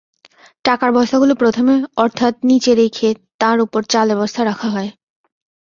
টাকার 0.65 0.91
বস্তাগুলো 0.91 1.33
প্রথমে 1.35 1.73
অর্থাত্ 1.97 2.37
নিচে 2.49 2.71
রেখে 2.75 3.09
তার 3.41 3.57
ওপর 3.65 3.81
চালের 3.91 4.17
বস্তা 4.17 4.41
রাখা 4.45 4.67
হয়। 4.69 4.89